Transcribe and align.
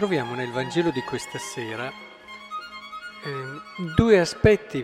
troviamo 0.00 0.34
nel 0.34 0.50
Vangelo 0.50 0.88
di 0.88 1.02
questa 1.02 1.36
sera 1.36 1.86
eh, 1.86 3.92
due 3.94 4.18
aspetti 4.18 4.82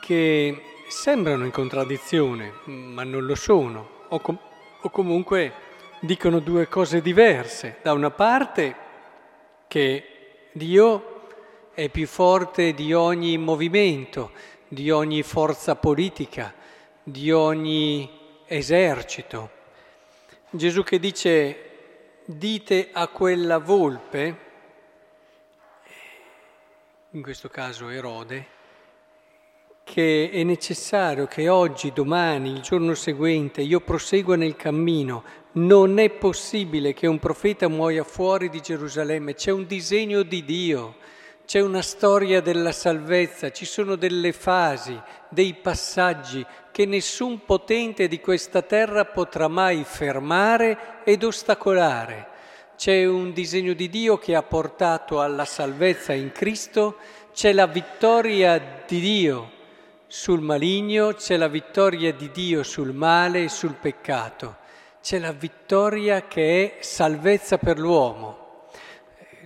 che 0.00 0.62
sembrano 0.86 1.44
in 1.44 1.50
contraddizione, 1.50 2.52
ma 2.66 3.02
non 3.02 3.26
lo 3.26 3.34
sono, 3.34 4.04
o, 4.06 4.20
com- 4.20 4.38
o 4.80 4.88
comunque 4.88 5.52
dicono 5.98 6.38
due 6.38 6.68
cose 6.68 7.02
diverse. 7.02 7.78
Da 7.82 7.92
una 7.92 8.12
parte 8.12 8.76
che 9.66 10.48
Dio 10.52 11.22
è 11.74 11.88
più 11.88 12.06
forte 12.06 12.72
di 12.72 12.94
ogni 12.94 13.36
movimento, 13.36 14.30
di 14.68 14.92
ogni 14.92 15.24
forza 15.24 15.74
politica, 15.74 16.54
di 17.02 17.32
ogni 17.32 18.08
esercito. 18.46 19.50
Gesù 20.50 20.84
che 20.84 21.00
dice 21.00 21.73
dite 22.24 22.88
a 22.92 23.08
quella 23.08 23.58
volpe, 23.58 24.38
in 27.10 27.22
questo 27.22 27.48
caso 27.48 27.88
Erode, 27.90 28.46
che 29.84 30.30
è 30.32 30.42
necessario 30.42 31.26
che 31.26 31.48
oggi, 31.48 31.92
domani, 31.92 32.50
il 32.50 32.60
giorno 32.60 32.94
seguente 32.94 33.60
io 33.60 33.80
prosegua 33.80 34.34
nel 34.34 34.56
cammino. 34.56 35.22
Non 35.52 35.98
è 35.98 36.10
possibile 36.10 36.94
che 36.94 37.06
un 37.06 37.18
profeta 37.18 37.68
muoia 37.68 38.02
fuori 38.02 38.48
di 38.48 38.60
Gerusalemme, 38.60 39.34
c'è 39.34 39.52
un 39.52 39.66
disegno 39.66 40.22
di 40.22 40.44
Dio, 40.44 40.96
c'è 41.46 41.60
una 41.60 41.82
storia 41.82 42.40
della 42.40 42.72
salvezza, 42.72 43.50
ci 43.50 43.66
sono 43.66 43.96
delle 43.96 44.32
fasi, 44.32 44.98
dei 45.28 45.54
passaggi 45.54 46.44
che 46.72 46.86
nessun 46.86 47.44
potente 47.44 48.08
di 48.08 48.18
questa 48.18 48.62
terra 48.62 49.04
potrà 49.04 49.46
mai 49.48 49.84
fermare 49.84 51.02
ed 51.04 51.22
ostacolare. 51.22 52.28
C'è 52.76 53.04
un 53.04 53.32
disegno 53.32 53.74
di 53.74 53.88
Dio 53.88 54.18
che 54.18 54.34
ha 54.34 54.42
portato 54.42 55.20
alla 55.20 55.44
salvezza 55.44 56.12
in 56.12 56.32
Cristo, 56.32 56.96
c'è 57.32 57.52
la 57.52 57.66
vittoria 57.66 58.82
di 58.86 59.00
Dio 59.00 59.50
sul 60.06 60.40
maligno, 60.40 61.12
c'è 61.12 61.36
la 61.36 61.48
vittoria 61.48 62.12
di 62.12 62.30
Dio 62.30 62.62
sul 62.62 62.92
male 62.92 63.44
e 63.44 63.48
sul 63.48 63.74
peccato, 63.74 64.56
c'è 65.02 65.18
la 65.18 65.32
vittoria 65.32 66.26
che 66.26 66.78
è 66.78 66.82
salvezza 66.82 67.58
per 67.58 67.78
l'uomo. 67.78 68.43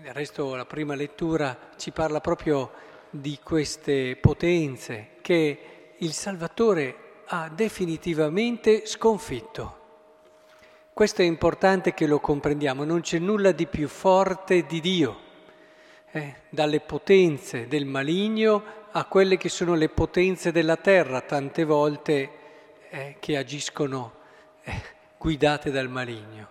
Del 0.00 0.14
resto 0.14 0.54
la 0.54 0.64
prima 0.64 0.94
lettura 0.94 1.70
ci 1.77 1.91
parla 1.91 2.20
proprio 2.20 2.70
di 3.10 3.41
queste 3.42 4.14
potenze 4.14 5.16
che 5.22 5.94
il 5.96 6.12
Salvatore 6.12 7.22
ha 7.27 7.48
definitivamente 7.48 8.86
sconfitto. 8.86 9.78
Questo 10.92 11.22
è 11.22 11.24
importante 11.24 11.94
che 11.94 12.06
lo 12.06 12.20
comprendiamo, 12.20 12.84
non 12.84 13.00
c'è 13.00 13.18
nulla 13.18 13.50
di 13.50 13.66
più 13.66 13.88
forte 13.88 14.66
di 14.66 14.80
Dio, 14.80 15.18
eh, 16.12 16.42
dalle 16.48 16.78
potenze 16.78 17.66
del 17.66 17.84
maligno 17.84 18.62
a 18.92 19.05
quelle 19.06 19.36
che 19.36 19.48
sono 19.48 19.74
le 19.74 19.88
potenze 19.88 20.52
della 20.52 20.77
terra, 20.77 21.22
tante 21.22 21.64
volte 21.64 22.30
eh, 22.88 23.16
che 23.18 23.36
agiscono 23.36 24.12
eh, 24.62 24.80
guidate 25.18 25.72
dal 25.72 25.88
maligno. 25.88 26.48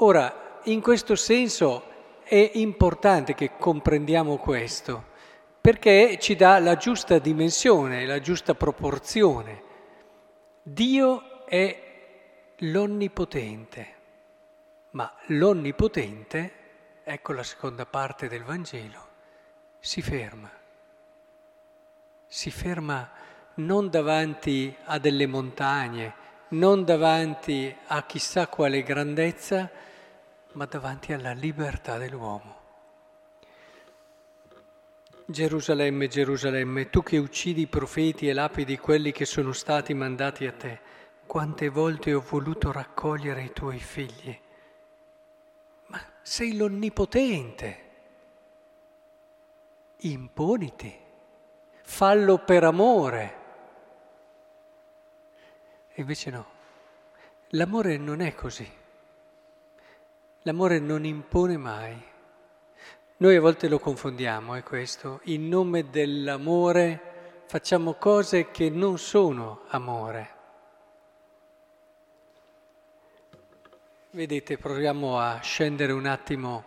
Ora, 0.00 0.60
in 0.64 0.82
questo 0.82 1.16
senso 1.16 1.94
è 2.28 2.50
importante 2.54 3.34
che 3.34 3.52
comprendiamo 3.56 4.36
questo 4.38 5.14
perché 5.60 6.18
ci 6.20 6.34
dà 6.34 6.58
la 6.58 6.76
giusta 6.76 7.18
dimensione, 7.18 8.04
la 8.04 8.20
giusta 8.20 8.54
proporzione. 8.54 9.62
Dio 10.62 11.44
è 11.46 12.54
l'onnipotente, 12.58 13.94
ma 14.90 15.12
l'onnipotente, 15.26 16.52
ecco 17.04 17.32
la 17.32 17.42
seconda 17.44 17.86
parte 17.86 18.28
del 18.28 18.42
Vangelo, 18.42 19.08
si 19.78 20.02
ferma. 20.02 20.50
Si 22.26 22.50
ferma 22.50 23.10
non 23.54 23.88
davanti 23.88 24.74
a 24.84 24.98
delle 24.98 25.26
montagne, 25.26 26.14
non 26.48 26.84
davanti 26.84 27.74
a 27.86 28.04
chissà 28.04 28.46
quale 28.48 28.82
grandezza, 28.82 29.70
ma 30.56 30.64
davanti 30.64 31.12
alla 31.12 31.32
libertà 31.32 31.98
dell'uomo. 31.98 32.64
Gerusalemme, 35.26 36.08
Gerusalemme, 36.08 36.88
tu 36.88 37.02
che 37.02 37.18
uccidi 37.18 37.62
i 37.62 37.66
profeti 37.66 38.28
e 38.28 38.32
lapidi 38.32 38.78
quelli 38.78 39.12
che 39.12 39.26
sono 39.26 39.52
stati 39.52 39.92
mandati 39.92 40.46
a 40.46 40.52
te, 40.52 40.80
quante 41.26 41.68
volte 41.68 42.14
ho 42.14 42.20
voluto 42.20 42.72
raccogliere 42.72 43.42
i 43.42 43.52
tuoi 43.52 43.78
figli. 43.78 44.38
Ma 45.88 46.00
sei 46.22 46.56
l'onnipotente. 46.56 47.84
Imponiti, 49.98 50.98
fallo 51.82 52.38
per 52.38 52.64
amore. 52.64 53.44
E 55.92 56.00
invece 56.00 56.30
no, 56.30 56.46
l'amore 57.48 57.98
non 57.98 58.20
è 58.20 58.34
così. 58.34 58.84
L'amore 60.46 60.78
non 60.78 61.04
impone 61.04 61.56
mai. 61.56 62.00
Noi 63.16 63.34
a 63.34 63.40
volte 63.40 63.66
lo 63.66 63.80
confondiamo, 63.80 64.54
è 64.54 64.62
questo, 64.62 65.18
in 65.24 65.48
nome 65.48 65.90
dell'amore 65.90 67.42
facciamo 67.46 67.94
cose 67.94 68.52
che 68.52 68.70
non 68.70 68.96
sono 68.96 69.62
amore. 69.70 70.30
Vedete, 74.10 74.56
proviamo 74.56 75.18
a 75.18 75.40
scendere 75.42 75.90
un 75.90 76.06
attimo 76.06 76.64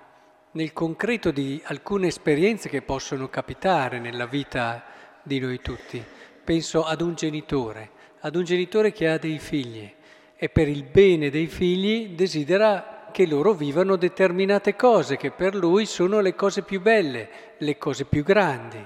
nel 0.52 0.74
concreto 0.74 1.32
di 1.32 1.62
alcune 1.64 2.08
esperienze 2.08 2.68
che 2.68 2.82
possono 2.82 3.30
capitare 3.30 4.00
nella 4.00 4.26
vita 4.26 4.84
di 5.24 5.40
noi 5.40 5.62
tutti. 5.62 6.04
Penso 6.44 6.84
ad 6.84 7.00
un 7.00 7.16
genitore, 7.16 7.92
ad 8.20 8.36
un 8.36 8.44
genitore 8.44 8.92
che 8.92 9.08
ha 9.08 9.18
dei 9.18 9.40
figli 9.40 9.90
e 10.36 10.50
per 10.50 10.68
il 10.68 10.84
bene 10.84 11.30
dei 11.30 11.48
figli 11.48 12.10
desidera 12.10 12.98
che 13.12 13.26
loro 13.26 13.54
vivano 13.54 13.96
determinate 13.96 14.76
cose 14.76 15.18
che 15.18 15.32
per 15.32 15.56
lui 15.56 15.86
sono 15.86 16.20
le 16.20 16.36
cose 16.36 16.62
più 16.62 16.82
belle, 16.82 17.30
le 17.58 17.78
cose 17.78 18.06
più 18.06 18.24
grandi. 18.24 18.86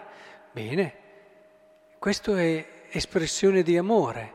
Bene, 0.51 0.94
questo 2.00 2.35
è 2.35 2.66
espressione 2.89 3.63
di 3.63 3.78
amore, 3.78 4.34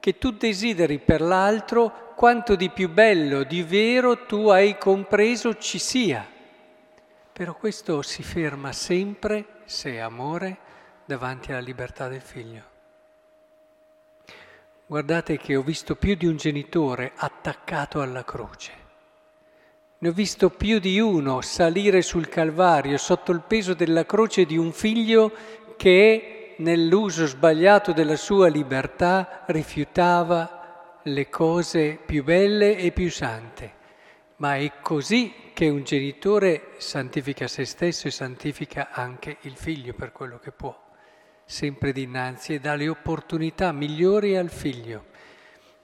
che 0.00 0.18
tu 0.18 0.30
desideri 0.30 0.98
per 0.98 1.20
l'altro 1.20 2.12
quanto 2.14 2.56
di 2.56 2.70
più 2.70 2.88
bello, 2.88 3.42
di 3.42 3.62
vero 3.62 4.24
tu 4.26 4.48
hai 4.48 4.78
compreso 4.78 5.56
ci 5.56 5.78
sia. 5.78 6.26
Però 7.32 7.54
questo 7.54 8.02
si 8.02 8.22
ferma 8.22 8.72
sempre, 8.72 9.60
se 9.64 9.92
è 9.92 9.98
amore, 9.98 10.58
davanti 11.04 11.50
alla 11.50 11.60
libertà 11.60 12.08
del 12.08 12.20
figlio. 12.20 12.62
Guardate 14.86 15.36
che 15.36 15.56
ho 15.56 15.62
visto 15.62 15.96
più 15.96 16.14
di 16.14 16.26
un 16.26 16.36
genitore 16.36 17.12
attaccato 17.16 18.00
alla 18.00 18.24
croce. 18.24 18.85
Ne 19.98 20.08
ho 20.08 20.12
visto 20.12 20.50
più 20.50 20.78
di 20.78 21.00
uno 21.00 21.40
salire 21.40 22.02
sul 22.02 22.28
Calvario 22.28 22.98
sotto 22.98 23.32
il 23.32 23.40
peso 23.40 23.72
della 23.72 24.04
croce 24.04 24.44
di 24.44 24.58
un 24.58 24.70
figlio 24.70 25.32
che 25.78 26.54
nell'uso 26.58 27.24
sbagliato 27.24 27.92
della 27.92 28.16
sua 28.16 28.48
libertà 28.48 29.44
rifiutava 29.46 31.00
le 31.02 31.30
cose 31.30 31.98
più 32.04 32.22
belle 32.24 32.76
e 32.76 32.92
più 32.92 33.10
sante. 33.10 33.72
Ma 34.36 34.56
è 34.56 34.70
così 34.82 35.32
che 35.54 35.70
un 35.70 35.82
genitore 35.82 36.72
santifica 36.76 37.48
se 37.48 37.64
stesso 37.64 38.06
e 38.06 38.10
santifica 38.10 38.90
anche 38.92 39.38
il 39.42 39.56
figlio 39.56 39.94
per 39.94 40.12
quello 40.12 40.38
che 40.38 40.52
può, 40.52 40.78
sempre 41.46 41.92
dinanzi 41.92 42.52
e 42.52 42.60
dà 42.60 42.74
le 42.74 42.90
opportunità 42.90 43.72
migliori 43.72 44.36
al 44.36 44.50
figlio. 44.50 45.06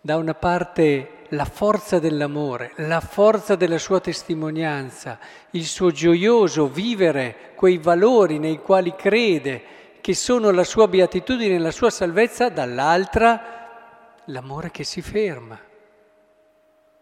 Da 0.03 0.17
una 0.17 0.35
parte 0.35 1.22
la 1.33 1.45
forza 1.45 1.99
dell'amore, 1.99 2.73
la 2.77 3.01
forza 3.01 3.57
della 3.57 3.79
sua 3.79 4.01
testimonianza, 4.01 5.19
il 5.51 5.65
suo 5.65 5.91
gioioso 5.91 6.69
vivere 6.69 7.53
quei 7.55 7.79
valori 7.79 8.39
nei 8.39 8.59
quali 8.59 8.95
crede, 8.95 9.63
che 10.01 10.15
sono 10.15 10.51
la 10.51 10.65
sua 10.65 10.89
beatitudine 10.89 11.55
e 11.55 11.59
la 11.59 11.71
sua 11.71 11.91
salvezza, 11.91 12.49
dall'altra 12.49 14.21
l'amore 14.27 14.71
che 14.71 14.85
si 14.85 15.01
ferma, 15.01 15.59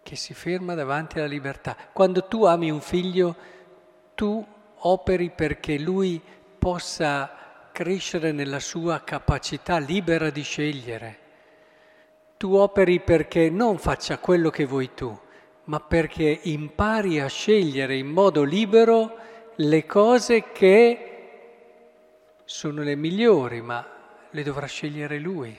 che 0.03 0.17
si 0.17 0.35
ferma 0.35 0.75
davanti 0.75 1.19
alla 1.19 1.27
libertà. 1.27 1.77
Quando 1.93 2.25
tu 2.25 2.44
ami 2.44 2.71
un 2.71 2.81
figlio, 2.81 3.35
tu 4.15 4.44
operi 4.82 5.31
perché 5.31 5.79
lui 5.79 6.21
possa 6.59 7.69
crescere 7.73 8.31
nella 8.31 8.61
sua 8.61 9.03
capacità 9.03 9.79
libera 9.79 10.31
di 10.31 10.43
scegliere 10.43 11.19
tu 12.41 12.55
operi 12.55 13.01
perché 13.01 13.51
non 13.51 13.77
faccia 13.77 14.17
quello 14.17 14.49
che 14.49 14.65
vuoi 14.65 14.95
tu, 14.95 15.15
ma 15.65 15.79
perché 15.79 16.41
impari 16.45 17.21
a 17.21 17.27
scegliere 17.27 17.97
in 17.97 18.07
modo 18.07 18.45
libero 18.45 19.15
le 19.57 19.85
cose 19.85 20.51
che 20.51 22.39
sono 22.47 22.83
le 22.83 22.97
migliori, 22.97 23.61
ma 23.61 23.87
le 24.31 24.43
dovrà 24.43 24.65
scegliere 24.65 25.19
lui. 25.19 25.55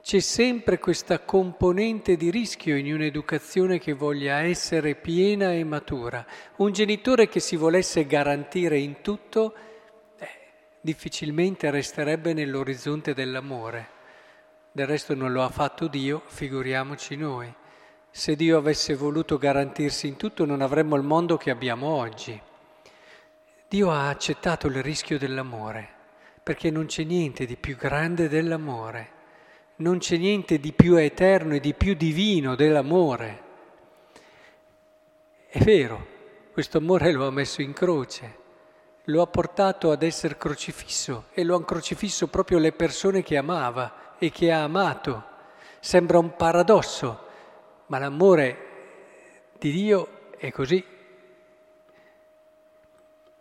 c'è 0.00 0.20
sempre 0.20 0.78
questa 0.78 1.18
componente 1.18 2.16
di 2.16 2.30
rischio 2.30 2.76
in 2.76 2.92
un'educazione 2.94 3.80
che 3.80 3.92
voglia 3.92 4.42
essere 4.42 4.94
piena 4.94 5.52
e 5.52 5.64
matura. 5.64 6.24
Un 6.58 6.70
genitore 6.70 7.26
che 7.26 7.40
si 7.40 7.56
volesse 7.56 8.06
garantire 8.06 8.78
in 8.78 9.00
tutto 9.00 9.52
eh, 10.16 10.28
difficilmente 10.80 11.68
resterebbe 11.72 12.34
nell'orizzonte 12.34 13.14
dell'amore. 13.14 13.96
Del 14.72 14.86
resto 14.86 15.14
non 15.14 15.32
lo 15.32 15.42
ha 15.42 15.48
fatto 15.48 15.86
Dio, 15.86 16.22
figuriamoci 16.26 17.16
noi. 17.16 17.52
Se 18.10 18.36
Dio 18.36 18.58
avesse 18.58 18.94
voluto 18.94 19.38
garantirsi 19.38 20.06
in 20.06 20.16
tutto 20.16 20.44
non 20.44 20.60
avremmo 20.60 20.96
il 20.96 21.02
mondo 21.02 21.36
che 21.36 21.50
abbiamo 21.50 21.88
oggi. 21.88 22.40
Dio 23.68 23.90
ha 23.90 24.08
accettato 24.08 24.66
il 24.66 24.82
rischio 24.82 25.18
dell'amore, 25.18 25.88
perché 26.42 26.70
non 26.70 26.86
c'è 26.86 27.04
niente 27.04 27.46
di 27.46 27.56
più 27.56 27.76
grande 27.76 28.28
dell'amore 28.28 29.16
non 29.78 29.98
c'è 29.98 30.16
niente 30.16 30.58
di 30.58 30.72
più 30.72 30.96
eterno 30.96 31.54
e 31.54 31.60
di 31.60 31.74
più 31.74 31.94
divino 31.94 32.54
dell'amore. 32.54 33.46
È 35.46 35.58
vero, 35.60 36.06
questo 36.52 36.78
amore 36.78 37.12
lo 37.12 37.26
ha 37.26 37.30
messo 37.30 37.62
in 37.62 37.72
croce, 37.72 38.36
lo 39.04 39.22
ha 39.22 39.26
portato 39.26 39.90
ad 39.90 40.02
essere 40.02 40.36
crocifisso 40.36 41.26
e 41.32 41.44
lo 41.44 41.56
hanno 41.56 41.64
crocifisso 41.64 42.26
proprio 42.26 42.58
le 42.58 42.72
persone 42.72 43.22
che 43.22 43.36
amava 43.36 44.07
e 44.18 44.30
che 44.30 44.52
ha 44.52 44.62
amato. 44.62 45.24
Sembra 45.80 46.18
un 46.18 46.34
paradosso, 46.36 47.26
ma 47.86 47.98
l'amore 47.98 48.66
di 49.58 49.70
Dio 49.70 50.30
è 50.36 50.50
così 50.50 50.96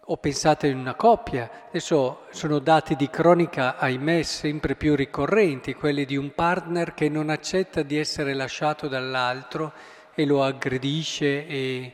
o 0.10 0.16
pensate 0.18 0.68
in 0.68 0.78
una 0.78 0.96
coppia, 0.96 1.66
adesso 1.68 2.22
sono 2.30 2.60
dati 2.60 2.96
di 2.96 3.10
cronaca, 3.10 3.76
ahimè, 3.76 4.22
sempre 4.24 4.76
più 4.76 4.96
ricorrenti, 4.96 5.74
quelli 5.74 6.06
di 6.06 6.16
un 6.16 6.34
partner 6.34 6.94
che 6.94 7.10
non 7.10 7.30
accetta 7.30 7.84
di 7.84 7.98
essere 7.98 8.34
lasciato 8.34 8.88
dall'altro 8.88 9.74
e 10.14 10.26
lo 10.26 10.44
aggredisce 10.44 11.46
e, 11.46 11.94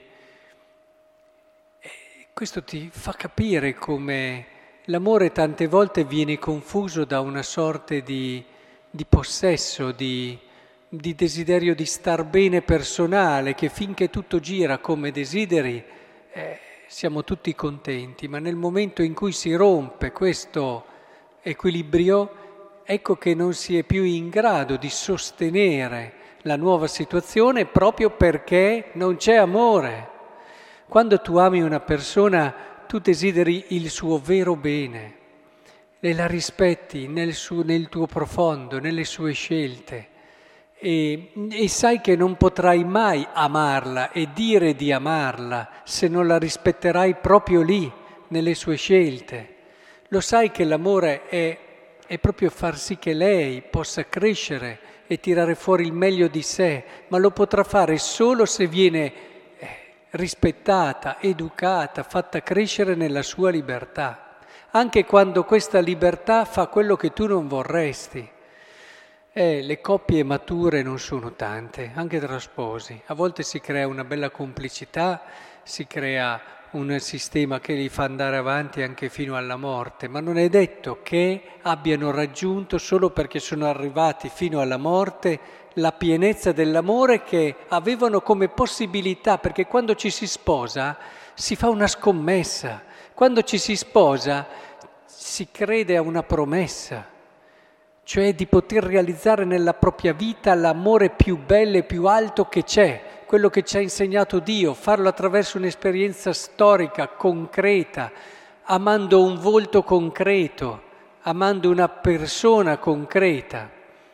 e 1.79 2.27
questo 2.33 2.63
ti 2.63 2.89
fa 2.91 3.13
capire 3.13 3.74
come 3.74 4.45
l'amore 4.86 5.31
tante 5.31 5.65
volte 5.65 6.03
viene 6.03 6.38
confuso 6.38 7.06
da 7.06 7.19
una 7.19 7.41
sorta 7.41 7.97
di, 8.00 8.45
di 8.95 9.05
possesso, 9.05 9.91
di, 9.91 10.37
di 10.87 11.15
desiderio 11.15 11.73
di 11.73 11.83
star 11.83 12.23
bene 12.25 12.61
personale, 12.61 13.55
che 13.55 13.69
finché 13.69 14.11
tutto 14.11 14.39
gira 14.39 14.77
come 14.77 15.09
desideri, 15.09 15.83
eh, 16.31 16.59
siamo 16.85 17.23
tutti 17.23 17.55
contenti, 17.55 18.27
ma 18.27 18.37
nel 18.37 18.55
momento 18.55 19.01
in 19.01 19.15
cui 19.15 19.31
si 19.31 19.51
rompe 19.55 20.11
questo 20.11 20.85
equilibrio, 21.41 22.81
ecco 22.83 23.15
che 23.15 23.33
non 23.33 23.55
si 23.55 23.79
è 23.79 23.83
più 23.83 24.03
in 24.03 24.29
grado 24.29 24.77
di 24.77 24.89
sostenere 24.89 26.13
la 26.43 26.55
nuova 26.55 26.85
situazione 26.85 27.65
proprio 27.65 28.11
perché 28.11 28.91
non 28.93 29.15
c'è 29.15 29.37
amore. 29.37 30.09
Quando 30.87 31.19
tu 31.19 31.37
ami 31.37 31.63
una 31.63 31.79
persona, 31.79 32.53
tu 32.85 32.99
desideri 32.99 33.65
il 33.69 33.89
suo 33.89 34.19
vero 34.19 34.55
bene 34.55 35.21
e 36.05 36.13
la 36.13 36.27
rispetti 36.27 37.07
nel, 37.07 37.33
suo, 37.33 37.63
nel 37.63 37.88
tuo 37.88 38.07
profondo, 38.07 38.77
nelle 38.77 39.05
sue 39.05 39.31
scelte 39.31 40.09
e, 40.73 41.31
e, 41.50 41.69
sai 41.69 42.01
che 42.01 42.17
non 42.17 42.35
potrai 42.35 42.83
mai 42.83 43.25
amarla 43.31 44.11
e 44.11 44.27
dire 44.33 44.75
di 44.75 44.91
amarla 44.91 45.69
se 45.85 46.09
non 46.09 46.27
la 46.27 46.38
rispetterai 46.38 47.15
proprio 47.15 47.61
lì, 47.61 47.89
nelle 48.27 48.53
sue 48.53 48.75
scelte. 48.75 49.55
Lo 50.09 50.19
sai 50.19 50.51
che 50.51 50.65
l'amore 50.65 51.29
è, 51.29 51.57
è 52.05 52.17
proprio 52.17 52.50
far 52.50 52.77
sì 52.77 52.97
che 52.97 53.13
lei 53.13 53.61
possa 53.61 54.05
crescere 54.05 54.79
e 55.07 55.21
tirare 55.21 55.55
fuori 55.55 55.85
il 55.85 55.94
meglio 55.94 56.27
di 56.27 56.41
sé, 56.41 56.83
ma 57.07 57.17
lo 57.17 57.31
potrà 57.31 57.63
fare 57.63 57.97
solo 57.97 58.45
se 58.45 58.67
viene 58.67 59.13
eh, 59.57 59.67
rispettata, 60.09 61.21
educata, 61.21 62.03
fatta 62.03 62.41
crescere 62.41 62.94
nella 62.94 63.21
sua 63.21 63.50
libertà, 63.50 64.32
anche 64.75 65.05
quando 65.05 65.43
questa 65.43 65.79
libertà 65.79 66.45
fa 66.45 66.65
quello 66.65 66.95
che 66.95 67.13
tu 67.13 67.27
non 67.27 67.47
vorresti. 67.47 68.27
Eh, 69.31 69.61
le 69.61 69.81
coppie 69.81 70.23
mature 70.23 70.81
non 70.81 70.97
sono 70.97 71.33
tante, 71.33 71.91
anche 71.93 72.19
tra 72.19 72.39
sposi. 72.39 72.99
A 73.07 73.13
volte 73.13 73.43
si 73.43 73.59
crea 73.59 73.87
una 73.87 74.03
bella 74.03 74.31
complicità, 74.31 75.21
si 75.61 75.85
crea 75.85 76.41
un 76.71 76.97
sistema 76.99 77.59
che 77.59 77.73
li 77.73 77.87
fa 77.87 78.05
andare 78.05 78.37
avanti 78.37 78.81
anche 78.81 79.09
fino 79.09 79.35
alla 79.35 79.57
morte, 79.57 80.07
ma 80.07 80.19
non 80.19 80.39
è 80.39 80.49
detto 80.49 81.01
che 81.03 81.41
abbiano 81.61 82.09
raggiunto 82.09 82.79
solo 82.79 83.11
perché 83.11 83.37
sono 83.37 83.67
arrivati 83.67 84.27
fino 84.33 84.59
alla 84.59 84.77
morte 84.77 85.39
la 85.73 85.91
pienezza 85.91 86.51
dell'amore 86.51 87.23
che 87.23 87.57
avevano 87.67 88.21
come 88.21 88.47
possibilità, 88.47 89.37
perché 89.37 89.67
quando 89.67 89.93
ci 89.93 90.09
si 90.09 90.25
sposa 90.25 90.97
si 91.35 91.55
fa 91.55 91.69
una 91.69 91.87
scommessa, 91.87 92.91
quando 93.23 93.43
ci 93.43 93.57
si 93.57 93.77
sposa 93.77 94.45
si 95.05 95.47
crede 95.49 95.95
a 95.95 96.01
una 96.01 96.23
promessa 96.23 97.07
cioè 98.03 98.35
di 98.35 98.45
poter 98.47 98.83
realizzare 98.83 99.45
nella 99.45 99.73
propria 99.73 100.11
vita 100.11 100.53
l'amore 100.53 101.09
più 101.09 101.37
bello 101.37 101.77
e 101.77 101.83
più 101.83 102.05
alto 102.07 102.49
che 102.49 102.65
c'è, 102.65 103.21
quello 103.25 103.49
che 103.49 103.63
ci 103.63 103.77
ha 103.77 103.79
insegnato 103.79 104.39
Dio, 104.39 104.73
farlo 104.73 105.07
attraverso 105.07 105.55
un'esperienza 105.55 106.33
storica, 106.33 107.07
concreta, 107.07 108.11
amando 108.63 109.23
un 109.23 109.39
volto 109.39 109.83
concreto, 109.83 110.81
amando 111.21 111.69
una 111.69 111.87
persona 111.87 112.77
concreta, 112.77 113.69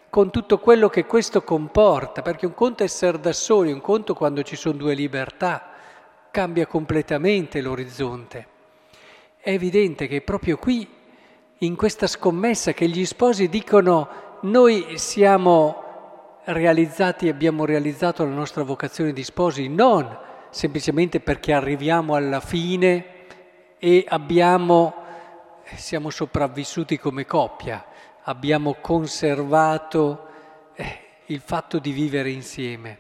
con 0.08 0.30
tutto 0.30 0.60
quello 0.60 0.88
che 0.88 1.08
questo 1.08 1.42
comporta, 1.42 2.22
perché 2.22 2.46
un 2.46 2.54
conto 2.54 2.84
è 2.84 2.86
essere 2.86 3.20
da 3.20 3.34
soli, 3.34 3.72
un 3.72 3.82
conto 3.82 4.14
quando 4.14 4.44
ci 4.44 4.56
sono 4.56 4.78
due 4.78 4.94
libertà, 4.94 5.72
cambia 6.30 6.68
completamente 6.68 7.60
l'orizzonte. 7.60 8.58
È 9.50 9.54
evidente 9.54 10.08
che 10.08 10.22
proprio 10.22 10.58
qui 10.58 10.88
in 11.58 11.76
questa 11.76 12.06
scommessa 12.06 12.72
che 12.72 12.88
gli 12.88 13.04
sposi 13.04 13.50
dicono 13.50 14.38
noi 14.42 15.00
siamo 15.00 16.38
realizzati, 16.44 17.30
abbiamo 17.30 17.66
realizzato 17.66 18.24
la 18.24 18.30
nostra 18.30 18.62
vocazione 18.62 19.12
di 19.12 19.24
sposi, 19.24 19.68
non 19.68 20.16
semplicemente 20.52 21.20
perché 21.20 21.52
arriviamo 21.52 22.14
alla 22.14 22.42
fine 22.42 23.26
e 23.80 24.06
abbiamo, 24.08 24.94
siamo 25.74 26.12
sopravvissuti 26.12 27.00
come 27.00 27.26
coppia, 27.26 27.84
abbiamo 28.26 28.76
conservato 28.80 30.28
eh, 30.76 31.00
il 31.26 31.40
fatto 31.40 31.80
di 31.80 31.92
vivere 31.92 32.30
insieme, 32.30 32.98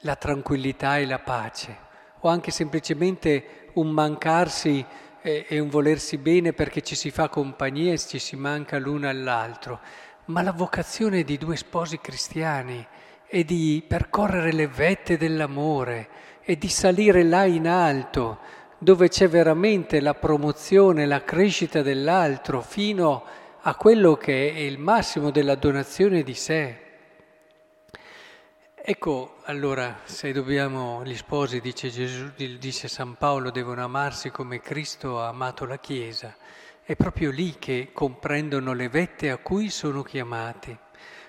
la 0.00 0.16
tranquillità 0.16 0.98
e 0.98 1.06
la 1.06 1.20
pace, 1.20 1.74
o 2.20 2.28
anche 2.28 2.50
semplicemente 2.50 3.70
un 3.72 3.88
mancarsi 3.88 4.84
è, 5.24 5.58
un 5.58 5.70
volersi 5.70 6.18
bene 6.18 6.52
perché 6.52 6.82
ci 6.82 6.94
si 6.94 7.10
fa 7.10 7.30
compagnia 7.30 7.94
e 7.94 7.98
ci 7.98 8.18
si 8.18 8.36
manca 8.36 8.78
l'uno 8.78 9.08
all'altro, 9.08 9.80
ma 10.26 10.42
la 10.42 10.52
vocazione 10.52 11.22
di 11.22 11.38
due 11.38 11.56
sposi 11.56 11.98
cristiani 11.98 12.86
è 13.26 13.42
di 13.42 13.82
percorrere 13.88 14.52
le 14.52 14.66
vette 14.66 15.16
dell'amore 15.16 16.08
e 16.42 16.58
di 16.58 16.68
salire 16.68 17.22
là 17.22 17.44
in 17.44 17.66
alto, 17.66 18.38
dove 18.76 19.08
c'è 19.08 19.26
veramente 19.26 19.98
la 20.00 20.12
promozione, 20.12 21.06
la 21.06 21.24
crescita 21.24 21.80
dell'altro, 21.80 22.60
fino 22.60 23.24
a 23.62 23.74
quello 23.76 24.16
che 24.16 24.52
è 24.52 24.58
il 24.58 24.78
massimo 24.78 25.30
della 25.30 25.54
donazione 25.54 26.22
di 26.22 26.34
sé. 26.34 26.83
Ecco 28.86 29.36
allora 29.44 30.00
se 30.04 30.30
dobbiamo, 30.32 31.02
gli 31.06 31.16
sposi, 31.16 31.58
dice, 31.62 31.88
Gesù, 31.88 32.30
dice 32.36 32.86
San 32.86 33.16
Paolo, 33.16 33.50
devono 33.50 33.82
amarsi 33.82 34.30
come 34.30 34.60
Cristo 34.60 35.22
ha 35.22 35.28
amato 35.28 35.64
la 35.64 35.78
Chiesa, 35.78 36.36
è 36.82 36.94
proprio 36.94 37.30
lì 37.30 37.56
che 37.58 37.92
comprendono 37.94 38.74
le 38.74 38.90
vette 38.90 39.30
a 39.30 39.38
cui 39.38 39.70
sono 39.70 40.02
chiamati. 40.02 40.76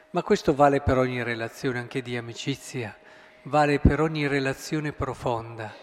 Ma 0.10 0.22
questo 0.22 0.54
vale 0.54 0.82
per 0.82 0.98
ogni 0.98 1.24
relazione 1.24 1.80
anche 1.80 2.02
di 2.02 2.18
amicizia, 2.18 2.94
vale 3.44 3.80
per 3.80 4.02
ogni 4.02 4.28
relazione 4.28 4.92
profonda. 4.92 5.74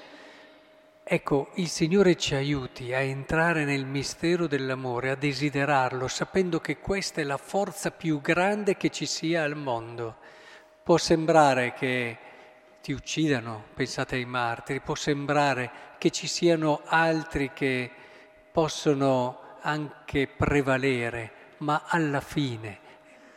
Ecco, 1.03 1.53
il 1.55 1.69
Signore 1.69 2.19
ci 2.19 2.35
aiuti 2.35 2.93
a 2.93 2.99
entrare 2.99 3.65
nel 3.65 3.87
mistero 3.87 4.47
dell'amore, 4.47 5.09
a 5.09 5.15
desiderarlo, 5.15 6.07
sapendo 6.07 6.61
che 6.61 6.81
questa 6.81 7.23
è 7.23 7.25
la 7.25 7.39
forza 7.39 7.91
più 7.91 8.21
grande 8.21 8.77
che 8.77 8.91
ci 8.91 9.07
sia 9.07 9.43
al 9.43 9.57
mondo 9.57 10.17
Può 10.83 10.97
sembrare 10.97 11.73
che 11.75 12.19
ti 12.83 12.93
uccidano, 12.93 13.65
pensate 13.75 14.17
ai 14.17 14.25
martiri, 14.25 14.81
può 14.81 14.95
sembrare 14.97 15.71
che 15.99 16.11
ci 16.11 16.27
siano 16.27 16.81
altri 16.85 17.53
che 17.53 17.91
possono 18.51 19.59
anche 19.61 20.27
prevalere, 20.27 21.33
ma 21.59 21.85
alla 21.87 22.21
fine 22.21 22.81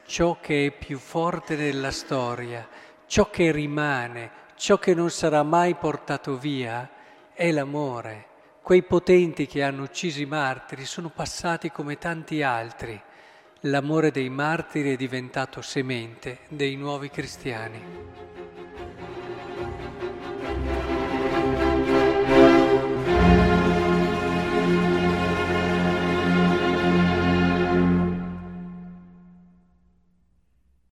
ciò 0.06 0.38
che 0.40 0.68
è 0.68 0.72
più 0.72 0.98
forte 0.98 1.56
nella 1.56 1.92
storia, 1.92 2.68
ciò 3.06 3.30
che 3.30 3.52
rimane, 3.52 4.32
ciò 4.56 4.78
che 4.78 4.94
non 4.94 5.10
sarà 5.10 5.44
mai 5.44 5.76
portato 5.76 6.38
via, 6.38 6.90
è 7.34 7.52
l'amore. 7.52 8.28
Quei 8.62 8.84
potenti 8.84 9.46
che 9.46 9.62
hanno 9.62 9.84
ucciso 9.84 10.22
i 10.22 10.26
martiri 10.26 10.86
sono 10.86 11.10
passati 11.10 11.72
come 11.72 11.98
tanti 11.98 12.42
altri. 12.42 13.00
L'amore 13.66 14.12
dei 14.12 14.30
martiri 14.30 14.94
è 14.94 14.96
diventato 14.96 15.62
semente 15.62 16.40
dei 16.50 16.76
nuovi 16.76 17.10
cristiani. 17.10 17.82